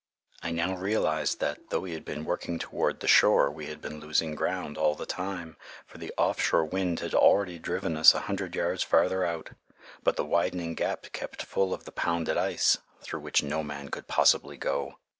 [0.41, 3.99] I now realized that, though we had been working toward the shore, we had been
[3.99, 8.21] losing ground all the time, for the off shore wind had already driven us a
[8.21, 9.51] hundred yards farther out.
[10.01, 14.07] But the widening gap kept full of the pounded ice, through which no man could
[14.07, 14.97] possibly go.